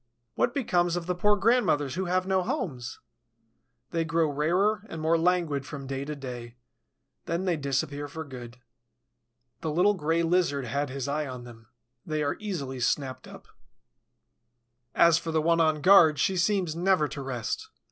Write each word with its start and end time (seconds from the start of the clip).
What 0.33 0.55
becomes 0.55 0.95
of 0.95 1.05
the 1.05 1.13
poor 1.13 1.35
grandmothers 1.35 1.93
who 1.93 2.05
have 2.05 2.25
no 2.25 2.41
homes? 2.41 2.97
They 3.91 4.03
grow 4.03 4.31
rarer 4.31 4.83
and 4.89 4.99
more 4.99 5.15
languid 5.15 5.63
from 5.63 5.85
day 5.85 6.05
to 6.05 6.15
day; 6.15 6.55
then 7.27 7.45
they 7.45 7.55
disappear 7.55 8.07
for 8.07 8.23
good. 8.23 8.57
The 9.59 9.69
little 9.69 9.93
Gray 9.93 10.23
Lizard 10.23 10.65
had 10.65 10.89
his 10.89 11.07
eye 11.07 11.27
on 11.27 11.43
them, 11.43 11.67
they 12.03 12.23
are 12.23 12.35
easily 12.39 12.79
snapped 12.79 13.27
up. 13.27 13.47
As 14.95 15.19
for 15.19 15.31
the 15.31 15.39
one 15.39 15.61
on 15.61 15.81
guard, 15.81 16.17
she 16.17 16.35
seems 16.35 16.75
never 16.75 17.07
to 17.09 17.21
rest. 17.21 17.69